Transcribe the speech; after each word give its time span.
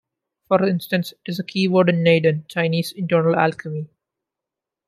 For 0.47 0.65
instance, 0.67 1.11
it 1.11 1.19
is 1.29 1.37
a 1.37 1.43
keyword 1.43 1.87
in 1.87 2.01
"Neidan" 2.03 2.47
"Chinese 2.47 2.91
internal 2.91 3.35
alchemy". 3.35 3.87